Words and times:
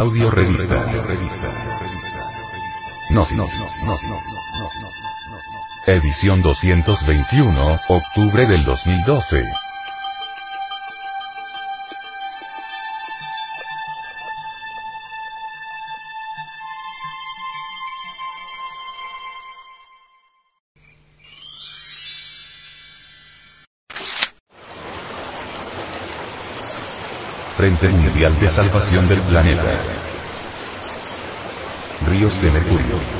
Audio 0.00 0.30
revista. 0.30 0.82
No, 3.10 3.26
no, 3.36 3.46
no, 3.84 3.98
Edición 5.84 6.40
221, 6.40 7.80
octubre 7.86 8.46
del 8.46 8.64
2012. 8.64 9.44
Frente 27.60 27.90
Mundial 27.90 28.40
de 28.40 28.48
Salvación 28.48 29.06
del 29.06 29.20
Planeta. 29.20 29.78
Ríos 32.06 32.40
de 32.40 32.50
Mercurio. 32.50 33.19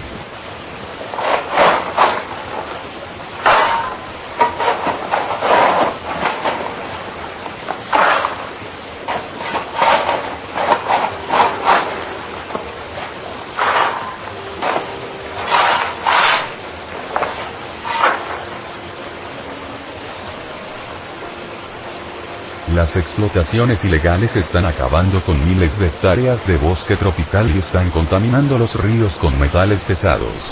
Las 22.80 22.96
explotaciones 22.96 23.84
ilegales 23.84 24.36
están 24.36 24.64
acabando 24.64 25.22
con 25.22 25.36
miles 25.46 25.78
de 25.78 25.88
hectáreas 25.88 26.46
de 26.46 26.56
bosque 26.56 26.96
tropical 26.96 27.54
y 27.54 27.58
están 27.58 27.90
contaminando 27.90 28.56
los 28.56 28.74
ríos 28.74 29.18
con 29.18 29.38
metales 29.38 29.84
pesados. 29.84 30.48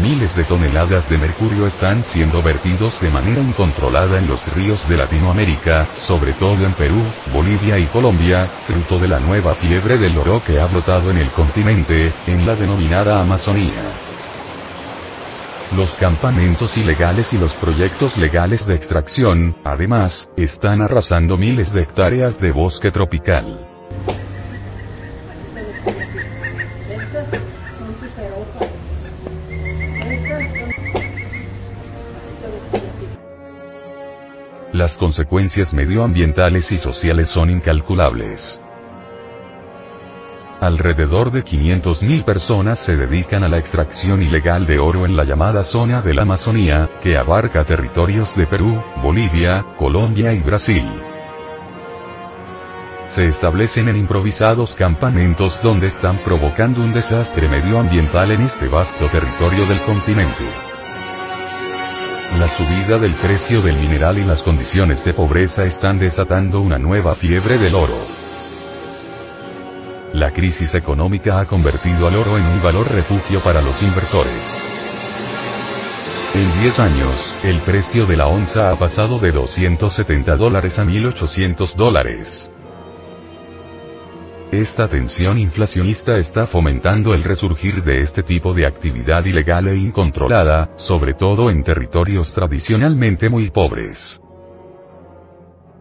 Miles 0.00 0.34
de 0.34 0.44
toneladas 0.44 1.10
de 1.10 1.18
mercurio 1.18 1.66
están 1.66 2.02
siendo 2.02 2.42
vertidos 2.42 2.98
de 3.02 3.10
manera 3.10 3.42
incontrolada 3.42 4.16
en 4.16 4.26
los 4.26 4.46
ríos 4.54 4.88
de 4.88 4.96
Latinoamérica, 4.96 5.86
sobre 5.98 6.32
todo 6.32 6.64
en 6.64 6.72
Perú, 6.72 7.02
Bolivia 7.30 7.78
y 7.78 7.84
Colombia, 7.88 8.48
fruto 8.66 8.98
de 8.98 9.08
la 9.08 9.20
nueva 9.20 9.56
fiebre 9.56 9.98
del 9.98 10.16
oro 10.16 10.42
que 10.42 10.58
ha 10.58 10.64
brotado 10.64 11.10
en 11.10 11.18
el 11.18 11.30
continente, 11.32 12.14
en 12.24 12.46
la 12.46 12.56
denominada 12.56 13.20
Amazonía. 13.20 14.07
Los 15.70 15.94
campamentos 15.96 16.78
ilegales 16.78 17.34
y 17.34 17.38
los 17.38 17.52
proyectos 17.54 18.16
legales 18.16 18.66
de 18.66 18.74
extracción, 18.74 19.54
además, 19.64 20.30
están 20.36 20.80
arrasando 20.80 21.36
miles 21.36 21.72
de 21.72 21.82
hectáreas 21.82 22.40
de 22.40 22.52
bosque 22.52 22.90
tropical. 22.90 23.68
Las 34.72 34.96
consecuencias 34.96 35.74
medioambientales 35.74 36.72
y 36.72 36.78
sociales 36.78 37.28
son 37.28 37.50
incalculables. 37.50 38.58
Alrededor 40.60 41.30
de 41.30 41.44
500.000 41.44 42.24
personas 42.24 42.80
se 42.80 42.96
dedican 42.96 43.44
a 43.44 43.48
la 43.48 43.58
extracción 43.58 44.22
ilegal 44.22 44.66
de 44.66 44.80
oro 44.80 45.06
en 45.06 45.16
la 45.16 45.22
llamada 45.22 45.62
zona 45.62 46.02
de 46.02 46.14
la 46.14 46.22
Amazonía, 46.22 46.90
que 47.00 47.16
abarca 47.16 47.62
territorios 47.62 48.34
de 48.34 48.44
Perú, 48.44 48.82
Bolivia, 49.00 49.64
Colombia 49.78 50.32
y 50.32 50.40
Brasil. 50.40 50.84
Se 53.06 53.26
establecen 53.26 53.88
en 53.88 53.98
improvisados 53.98 54.74
campamentos 54.74 55.62
donde 55.62 55.86
están 55.86 56.18
provocando 56.18 56.80
un 56.80 56.92
desastre 56.92 57.48
medioambiental 57.48 58.32
en 58.32 58.40
este 58.40 58.66
vasto 58.66 59.06
territorio 59.06 59.64
del 59.64 59.80
continente. 59.82 60.44
La 62.36 62.48
subida 62.48 62.98
del 62.98 63.14
precio 63.14 63.62
del 63.62 63.76
mineral 63.76 64.18
y 64.18 64.24
las 64.24 64.42
condiciones 64.42 65.04
de 65.04 65.14
pobreza 65.14 65.64
están 65.64 66.00
desatando 66.00 66.60
una 66.60 66.78
nueva 66.78 67.14
fiebre 67.14 67.58
del 67.58 67.76
oro. 67.76 68.27
La 70.14 70.32
crisis 70.32 70.74
económica 70.74 71.38
ha 71.38 71.44
convertido 71.44 72.08
al 72.08 72.16
oro 72.16 72.38
en 72.38 72.44
un 72.44 72.62
valor 72.62 72.90
refugio 72.90 73.40
para 73.40 73.60
los 73.60 73.80
inversores. 73.82 74.52
En 76.34 76.62
10 76.62 76.78
años, 76.80 77.34
el 77.44 77.58
precio 77.60 78.06
de 78.06 78.16
la 78.16 78.26
onza 78.26 78.70
ha 78.70 78.78
pasado 78.78 79.18
de 79.18 79.32
270 79.32 80.36
dólares 80.36 80.78
a 80.78 80.84
1.800 80.84 81.74
dólares. 81.74 82.50
Esta 84.50 84.88
tensión 84.88 85.38
inflacionista 85.38 86.16
está 86.16 86.46
fomentando 86.46 87.12
el 87.12 87.22
resurgir 87.22 87.82
de 87.82 88.00
este 88.00 88.22
tipo 88.22 88.54
de 88.54 88.66
actividad 88.66 89.26
ilegal 89.26 89.68
e 89.68 89.76
incontrolada, 89.76 90.70
sobre 90.76 91.12
todo 91.12 91.50
en 91.50 91.62
territorios 91.62 92.32
tradicionalmente 92.32 93.28
muy 93.28 93.50
pobres. 93.50 94.22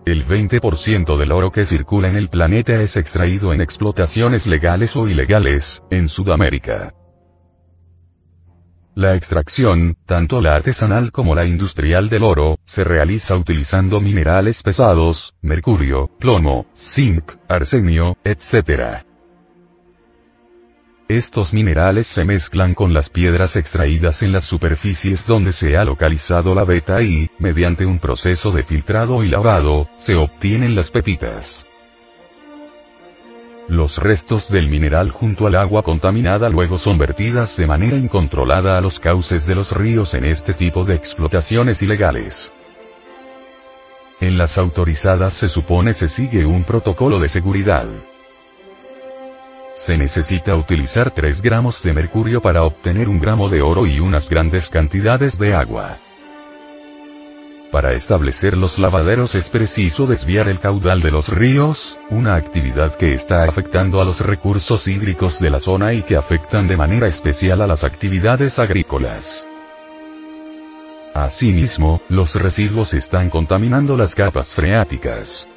El 0.07 0.25
20% 0.25 1.17
del 1.17 1.33
oro 1.33 1.51
que 1.51 1.65
circula 1.65 2.07
en 2.07 2.15
el 2.15 2.29
planeta 2.29 2.75
es 2.75 2.95
extraído 2.95 3.51
en 3.51 3.59
explotaciones 3.59 4.47
legales 4.47 4.95
o 4.95 5.05
ilegales, 5.09 5.83
en 5.91 6.07
Sudamérica. 6.07 6.93
La 8.95 9.17
extracción, 9.17 9.97
tanto 10.05 10.39
la 10.39 10.55
artesanal 10.55 11.11
como 11.11 11.35
la 11.35 11.45
industrial 11.45 12.07
del 12.07 12.23
oro, 12.23 12.55
se 12.63 12.85
realiza 12.85 13.35
utilizando 13.35 13.99
minerales 13.99 14.63
pesados, 14.63 15.33
mercurio, 15.41 16.09
plomo, 16.17 16.67
zinc, 16.73 17.33
arsenio, 17.49 18.15
etc. 18.23 19.03
Estos 21.09 21.53
minerales 21.53 22.05
se 22.07 22.25
mezclan 22.25 22.73
con 22.73 22.93
las 22.93 23.09
piedras 23.09 23.55
extraídas 23.55 24.23
en 24.23 24.33
las 24.33 24.43
superficies 24.43 25.25
donde 25.25 25.53
se 25.53 25.77
ha 25.77 25.85
localizado 25.85 26.53
la 26.53 26.65
beta 26.65 27.01
y, 27.01 27.29
mediante 27.39 27.85
un 27.85 27.99
proceso 27.99 28.51
de 28.51 28.63
filtrado 28.63 29.23
y 29.23 29.29
lavado, 29.29 29.89
se 29.95 30.15
obtienen 30.15 30.75
las 30.75 30.91
pepitas. 30.91 31.65
Los 33.69 33.99
restos 33.99 34.49
del 34.49 34.67
mineral 34.67 35.11
junto 35.11 35.47
al 35.47 35.55
agua 35.55 35.81
contaminada 35.81 36.49
luego 36.49 36.77
son 36.77 36.97
vertidas 36.97 37.55
de 37.55 37.67
manera 37.67 37.95
incontrolada 37.95 38.77
a 38.77 38.81
los 38.81 38.99
cauces 38.99 39.45
de 39.45 39.55
los 39.55 39.71
ríos 39.71 40.13
en 40.13 40.25
este 40.25 40.53
tipo 40.53 40.83
de 40.83 40.95
explotaciones 40.95 41.81
ilegales. 41.81 42.51
En 44.19 44.37
las 44.37 44.57
autorizadas 44.57 45.35
se 45.35 45.47
supone 45.47 45.93
se 45.93 46.09
sigue 46.09 46.45
un 46.45 46.65
protocolo 46.65 47.17
de 47.19 47.29
seguridad. 47.29 47.87
Se 49.77 49.95
necesita 49.95 50.55
utilizar 50.55 51.11
3 51.11 51.39
gramos 51.43 51.83
de 51.83 51.93
mercurio 51.93 52.41
para 52.41 52.63
obtener 52.63 53.07
un 53.07 53.19
gramo 53.19 53.47
de 53.47 53.61
oro 53.61 53.85
y 53.85 53.99
unas 53.99 54.27
grandes 54.27 54.71
cantidades 54.71 55.37
de 55.37 55.53
agua. 55.53 55.99
Para 57.71 57.93
establecer 57.93 58.57
los 58.57 58.79
lavaderos 58.79 59.35
es 59.35 59.51
preciso 59.51 60.07
desviar 60.07 60.47
el 60.47 60.59
caudal 60.59 60.99
de 61.01 61.11
los 61.11 61.29
ríos, 61.29 61.99
una 62.09 62.35
actividad 62.35 62.95
que 62.95 63.13
está 63.13 63.43
afectando 63.43 64.01
a 64.01 64.03
los 64.03 64.19
recursos 64.19 64.87
hídricos 64.87 65.39
de 65.39 65.51
la 65.51 65.59
zona 65.59 65.93
y 65.93 66.01
que 66.01 66.17
afectan 66.17 66.67
de 66.67 66.75
manera 66.75 67.07
especial 67.07 67.61
a 67.61 67.67
las 67.67 67.83
actividades 67.83 68.57
agrícolas. 68.57 69.45
Asimismo, 71.13 72.01
los 72.09 72.33
residuos 72.33 72.95
están 72.95 73.29
contaminando 73.29 73.95
las 73.95 74.15
capas 74.15 74.55
freáticas. 74.55 75.47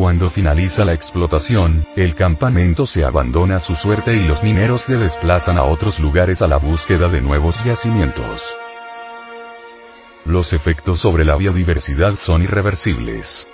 Cuando 0.00 0.30
finaliza 0.30 0.86
la 0.86 0.94
explotación, 0.94 1.86
el 1.94 2.14
campamento 2.14 2.86
se 2.86 3.04
abandona 3.04 3.56
a 3.56 3.60
su 3.60 3.74
suerte 3.74 4.14
y 4.14 4.24
los 4.24 4.42
mineros 4.42 4.80
se 4.80 4.96
desplazan 4.96 5.58
a 5.58 5.64
otros 5.64 6.00
lugares 6.00 6.40
a 6.40 6.48
la 6.48 6.56
búsqueda 6.56 7.10
de 7.10 7.20
nuevos 7.20 7.62
yacimientos. 7.64 8.42
Los 10.24 10.54
efectos 10.54 11.00
sobre 11.00 11.26
la 11.26 11.36
biodiversidad 11.36 12.16
son 12.16 12.42
irreversibles. 12.42 13.46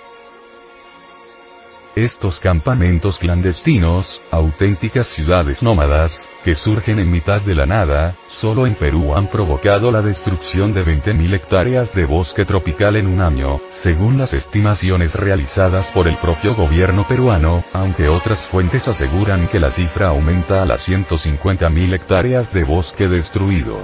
Estos 1.97 2.39
campamentos 2.39 3.17
clandestinos, 3.17 4.21
auténticas 4.29 5.07
ciudades 5.07 5.63
nómadas, 5.63 6.29
que 6.43 6.53
surgen 6.53 6.99
en 6.99 7.09
mitad 7.09 7.41
de 7.41 7.55
la 7.55 7.65
nada, 7.65 8.15
solo 8.27 8.67
en 8.67 8.75
Perú 8.75 9.15
han 9.15 9.31
provocado 9.31 9.89
la 9.89 10.03
destrucción 10.03 10.75
de 10.75 10.85
20.000 10.85 11.33
hectáreas 11.33 11.95
de 11.95 12.05
bosque 12.05 12.45
tropical 12.45 12.97
en 12.97 13.07
un 13.07 13.19
año, 13.19 13.61
según 13.69 14.19
las 14.19 14.35
estimaciones 14.35 15.15
realizadas 15.15 15.87
por 15.87 16.07
el 16.07 16.17
propio 16.17 16.53
gobierno 16.53 17.07
peruano, 17.07 17.63
aunque 17.73 18.09
otras 18.09 18.47
fuentes 18.51 18.87
aseguran 18.87 19.47
que 19.47 19.59
la 19.59 19.71
cifra 19.71 20.09
aumenta 20.09 20.61
a 20.61 20.67
las 20.67 20.87
150.000 20.87 21.95
hectáreas 21.95 22.53
de 22.53 22.63
bosque 22.63 23.07
destruido. 23.07 23.79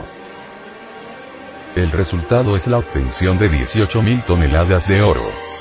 El 1.76 1.90
resultado 1.90 2.56
es 2.56 2.68
la 2.68 2.78
obtención 2.78 3.40
de 3.40 3.50
18.000 3.50 4.24
toneladas 4.26 4.88
de 4.88 5.02
oro. 5.02 5.53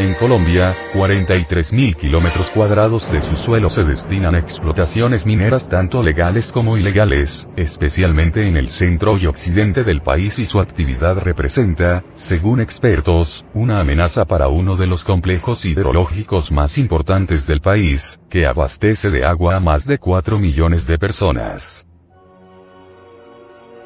En 0.00 0.14
Colombia, 0.14 0.74
43.000 0.94 1.94
kilómetros 1.94 2.50
cuadrados 2.52 3.12
de 3.12 3.20
su 3.20 3.36
suelo 3.36 3.68
se 3.68 3.84
destinan 3.84 4.34
a 4.34 4.38
explotaciones 4.38 5.26
mineras 5.26 5.68
tanto 5.68 6.02
legales 6.02 6.52
como 6.52 6.78
ilegales, 6.78 7.46
especialmente 7.54 8.48
en 8.48 8.56
el 8.56 8.70
centro 8.70 9.18
y 9.18 9.26
occidente 9.26 9.84
del 9.84 10.00
país 10.00 10.38
y 10.38 10.46
su 10.46 10.58
actividad 10.58 11.18
representa, 11.18 12.02
según 12.14 12.62
expertos, 12.62 13.44
una 13.52 13.78
amenaza 13.80 14.24
para 14.24 14.48
uno 14.48 14.76
de 14.76 14.86
los 14.86 15.04
complejos 15.04 15.66
hidrológicos 15.66 16.50
más 16.50 16.78
importantes 16.78 17.46
del 17.46 17.60
país, 17.60 18.18
que 18.30 18.46
abastece 18.46 19.10
de 19.10 19.26
agua 19.26 19.56
a 19.56 19.60
más 19.60 19.84
de 19.84 19.98
4 19.98 20.38
millones 20.38 20.86
de 20.86 20.98
personas. 20.98 21.89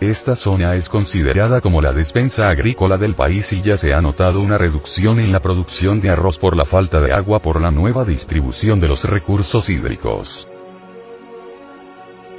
Esta 0.04 0.36
zona 0.36 0.74
es 0.74 0.90
considerada 0.90 1.62
como 1.62 1.80
la 1.80 1.94
despensa 1.94 2.50
agrícola 2.50 2.98
del 2.98 3.14
país 3.14 3.50
y 3.54 3.62
ya 3.62 3.78
se 3.78 3.94
ha 3.94 4.02
notado 4.02 4.40
una 4.40 4.58
reducción 4.58 5.18
en 5.18 5.32
la 5.32 5.40
producción 5.40 5.98
de 5.98 6.10
arroz 6.10 6.38
por 6.38 6.58
la 6.58 6.66
falta 6.66 7.00
de 7.00 7.10
agua 7.10 7.40
por 7.40 7.58
la 7.58 7.70
nueva 7.70 8.04
distribución 8.04 8.78
de 8.80 8.88
los 8.88 9.04
recursos 9.04 9.70
hídricos. 9.70 10.46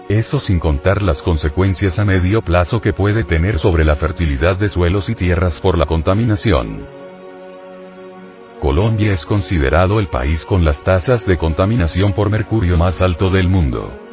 Eso 0.07 0.39
sin 0.39 0.59
contar 0.59 1.01
las 1.01 1.23
consecuencias 1.23 1.97
a 1.97 2.05
medio 2.05 2.43
plazo 2.43 2.81
que 2.81 2.93
puede 2.93 3.23
tener 3.23 3.57
sobre 3.57 3.83
la 3.83 3.95
fertilidad 3.95 4.59
de 4.59 4.69
suelos 4.69 5.09
y 5.09 5.15
tierras 5.15 5.59
por 5.59 5.75
la 5.75 5.87
contaminación. 5.87 6.85
Colombia 8.61 9.11
es 9.11 9.25
considerado 9.25 9.99
el 9.99 10.07
país 10.07 10.45
con 10.45 10.63
las 10.63 10.83
tasas 10.83 11.25
de 11.25 11.39
contaminación 11.39 12.13
por 12.13 12.29
mercurio 12.29 12.77
más 12.77 13.01
alto 13.01 13.31
del 13.31 13.49
mundo 13.49 14.04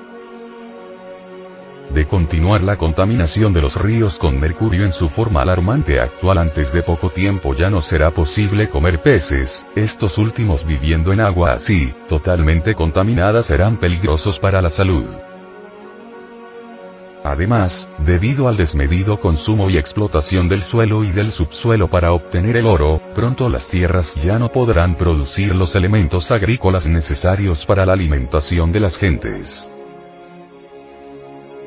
de 1.90 2.06
continuar 2.06 2.62
la 2.62 2.76
contaminación 2.76 3.52
de 3.52 3.60
los 3.60 3.76
ríos 3.76 4.18
con 4.18 4.40
mercurio 4.40 4.84
en 4.84 4.92
su 4.92 5.08
forma 5.08 5.42
alarmante 5.42 6.00
actual 6.00 6.38
antes 6.38 6.72
de 6.72 6.82
poco 6.82 7.10
tiempo 7.10 7.54
ya 7.54 7.70
no 7.70 7.80
será 7.80 8.10
posible 8.10 8.68
comer 8.68 9.00
peces, 9.02 9.66
estos 9.74 10.18
últimos 10.18 10.64
viviendo 10.64 11.12
en 11.12 11.20
agua 11.20 11.52
así, 11.52 11.92
totalmente 12.08 12.74
contaminada 12.74 13.42
serán 13.42 13.78
peligrosos 13.78 14.38
para 14.38 14.62
la 14.62 14.70
salud. 14.70 15.06
Además, 17.24 17.88
debido 17.98 18.48
al 18.48 18.56
desmedido 18.56 19.20
consumo 19.20 19.70
y 19.70 19.78
explotación 19.78 20.48
del 20.48 20.62
suelo 20.62 21.04
y 21.04 21.12
del 21.12 21.30
subsuelo 21.30 21.88
para 21.88 22.12
obtener 22.12 22.56
el 22.56 22.66
oro, 22.66 23.00
pronto 23.14 23.48
las 23.48 23.68
tierras 23.68 24.16
ya 24.16 24.38
no 24.38 24.48
podrán 24.50 24.96
producir 24.96 25.54
los 25.54 25.76
elementos 25.76 26.32
agrícolas 26.32 26.86
necesarios 26.86 27.64
para 27.64 27.86
la 27.86 27.92
alimentación 27.92 28.72
de 28.72 28.80
las 28.80 28.98
gentes. 28.98 29.71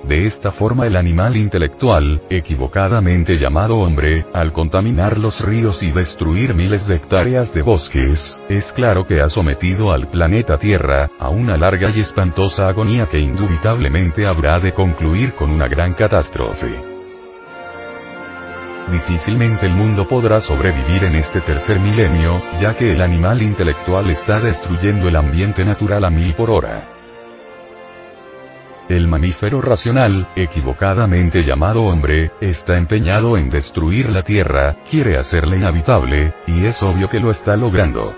De 0.07 0.27
esta 0.27 0.51
forma 0.51 0.85
el 0.85 0.97
animal 0.97 1.35
intelectual, 1.35 2.21
equivocadamente 2.29 3.39
llamado 3.39 3.77
hombre, 3.77 4.27
al 4.33 4.53
contaminar 4.53 5.17
los 5.17 5.43
ríos 5.43 5.81
y 5.81 5.91
destruir 5.91 6.53
miles 6.53 6.87
de 6.87 6.97
hectáreas 6.97 7.55
de 7.55 7.63
bosques, 7.63 8.39
es 8.47 8.71
claro 8.71 9.07
que 9.07 9.21
ha 9.21 9.29
sometido 9.29 9.91
al 9.91 10.07
planeta 10.07 10.59
Tierra, 10.59 11.09
a 11.17 11.29
una 11.29 11.57
larga 11.57 11.89
y 11.89 12.01
espantosa 12.01 12.67
agonía 12.67 13.07
que 13.07 13.17
indubitablemente 13.17 14.27
habrá 14.27 14.59
de 14.59 14.73
concluir 14.73 15.33
con 15.33 15.49
una 15.49 15.67
gran 15.67 15.93
catástrofe. 15.93 16.67
Difícilmente 18.91 19.65
el 19.65 19.73
mundo 19.73 20.07
podrá 20.07 20.39
sobrevivir 20.39 21.05
en 21.05 21.15
este 21.15 21.41
tercer 21.41 21.79
milenio, 21.79 22.39
ya 22.59 22.75
que 22.75 22.91
el 22.91 23.01
animal 23.01 23.41
intelectual 23.41 24.11
está 24.11 24.39
destruyendo 24.39 25.07
el 25.07 25.15
ambiente 25.15 25.65
natural 25.65 26.05
a 26.05 26.11
mil 26.11 26.35
por 26.35 26.51
hora. 26.51 26.94
El 28.87 29.07
mamífero 29.07 29.61
racional, 29.61 30.27
equivocadamente 30.35 31.43
llamado 31.43 31.85
hombre, 31.85 32.31
está 32.39 32.77
empeñado 32.77 33.35
en 33.35 33.49
destruir 33.49 34.09
la 34.11 34.21
Tierra, 34.21 34.77
quiere 34.87 35.17
hacerla 35.17 35.55
inhabitable, 35.55 36.35
y 36.45 36.65
es 36.65 36.83
obvio 36.83 37.07
que 37.07 37.19
lo 37.19 37.31
está 37.31 37.57
logrando. 37.57 38.13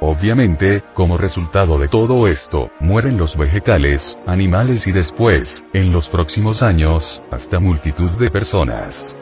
Obviamente, 0.00 0.84
como 0.92 1.16
resultado 1.16 1.78
de 1.78 1.88
todo 1.88 2.28
esto, 2.28 2.70
mueren 2.78 3.16
los 3.16 3.38
vegetales, 3.38 4.18
animales 4.26 4.86
y 4.86 4.92
después, 4.92 5.64
en 5.72 5.90
los 5.90 6.10
próximos 6.10 6.62
años, 6.62 7.22
hasta 7.30 7.58
multitud 7.58 8.10
de 8.12 8.30
personas. 8.30 9.18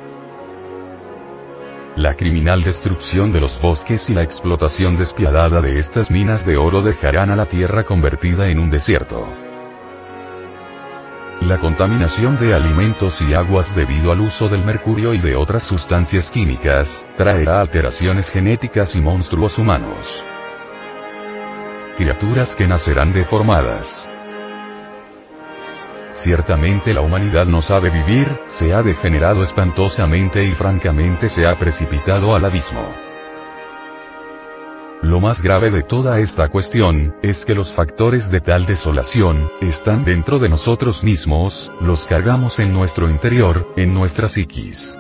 La 1.97 2.13
criminal 2.13 2.63
destrucción 2.63 3.33
de 3.33 3.41
los 3.41 3.59
bosques 3.59 4.11
y 4.11 4.15
la 4.15 4.23
explotación 4.23 4.99
despiadada 4.99 5.63
de 5.63 5.79
estas 5.79 6.11
minas 6.11 6.45
de 6.45 6.59
oro 6.59 6.83
dejarán 6.83 7.31
a 7.31 7.37
la 7.37 7.47
tierra 7.47 7.85
convertida 7.85 8.51
en 8.51 8.59
un 8.59 8.69
desierto. 8.69 9.27
La 11.41 11.57
contaminación 11.59 12.39
de 12.39 12.55
alimentos 12.55 13.23
y 13.23 13.33
aguas 13.33 13.75
debido 13.75 14.13
al 14.13 14.21
uso 14.21 14.47
del 14.47 14.63
mercurio 14.63 15.15
y 15.15 15.21
de 15.21 15.37
otras 15.37 15.63
sustancias 15.63 16.31
químicas, 16.31 17.03
traerá 17.17 17.63
alteraciones 17.63 18.29
genéticas 18.29 18.95
y 18.95 19.01
monstruos 19.01 19.59
humanos. 19.59 20.07
Criaturas 21.97 22.55
que 22.55 22.67
nacerán 22.67 23.15
deformadas. 23.15 24.07
Ciertamente 26.27 26.93
la 26.93 27.03
humanidad 27.03 27.47
no 27.47 27.63
sabe 27.63 27.89
vivir, 27.89 28.27
se 28.49 28.75
ha 28.75 28.83
degenerado 28.83 29.45
espantosamente 29.45 30.45
y 30.45 30.57
francamente 30.57 31.29
se 31.29 31.47
ha 31.47 31.57
precipitado 31.57 32.35
al 32.35 32.45
abismo. 32.45 32.93
Lo 35.03 35.21
más 35.21 35.41
grave 35.41 35.71
de 35.71 35.85
toda 35.85 36.19
esta 36.19 36.49
cuestión, 36.49 37.15
es 37.23 37.45
que 37.45 37.55
los 37.55 37.73
factores 37.73 38.29
de 38.29 38.41
tal 38.41 38.67
desolación, 38.67 39.53
están 39.61 40.03
dentro 40.03 40.41
de 40.41 40.49
nosotros 40.49 41.05
mismos, 41.05 41.73
los 41.81 42.05
cargamos 42.07 42.59
en 42.59 42.73
nuestro 42.73 43.09
interior, 43.09 43.73
en 43.77 43.95
nuestra 43.95 44.29
psiquis. 44.29 44.99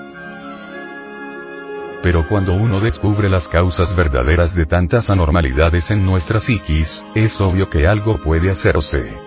Pero 2.04 2.28
cuando 2.28 2.54
uno 2.54 2.78
descubre 2.78 3.28
las 3.28 3.48
causas 3.48 3.96
verdaderas 3.96 4.54
de 4.54 4.64
tantas 4.64 5.10
anormalidades 5.10 5.90
en 5.90 6.06
nuestra 6.06 6.38
psiquis, 6.38 7.04
es 7.16 7.40
obvio 7.40 7.68
que 7.68 7.88
algo 7.88 8.20
puede 8.20 8.48
hacerse. 8.48 9.25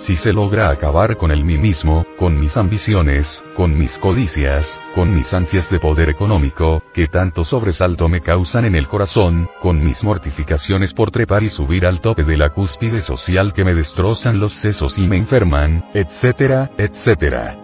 Si 0.00 0.16
se 0.16 0.32
logra 0.32 0.70
acabar 0.70 1.18
con 1.18 1.30
el 1.30 1.44
mí 1.44 1.58
mismo, 1.58 2.06
con 2.18 2.40
mis 2.40 2.56
ambiciones, 2.56 3.44
con 3.54 3.76
mis 3.76 3.98
codicias, 3.98 4.80
con 4.94 5.14
mis 5.14 5.34
ansias 5.34 5.68
de 5.68 5.78
poder 5.78 6.08
económico, 6.08 6.82
que 6.94 7.06
tanto 7.06 7.44
sobresalto 7.44 8.08
me 8.08 8.22
causan 8.22 8.64
en 8.64 8.76
el 8.76 8.88
corazón, 8.88 9.50
con 9.60 9.84
mis 9.84 10.02
mortificaciones 10.02 10.94
por 10.94 11.10
trepar 11.10 11.42
y 11.42 11.50
subir 11.50 11.84
al 11.84 12.00
tope 12.00 12.24
de 12.24 12.38
la 12.38 12.48
cúspide 12.48 12.96
social 12.96 13.52
que 13.52 13.62
me 13.62 13.74
destrozan 13.74 14.40
los 14.40 14.54
sesos 14.54 14.98
y 14.98 15.06
me 15.06 15.18
enferman, 15.18 15.84
etcétera, 15.92 16.70
etcétera. 16.78 17.58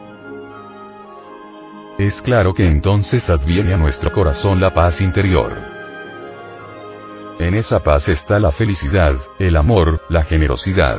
Es 1.99 2.21
claro 2.21 2.53
que 2.53 2.69
entonces 2.69 3.31
adviene 3.31 3.73
a 3.73 3.79
nuestro 3.79 4.13
corazón 4.13 4.61
la 4.61 4.75
paz 4.75 5.01
interior. 5.01 5.57
En 7.39 7.55
esa 7.55 7.81
paz 7.81 8.11
está 8.11 8.39
la 8.39 8.53
felicidad, 8.53 9.15
el 9.39 9.57
amor, 9.57 10.03
la 10.11 10.23
generosidad. 10.23 10.99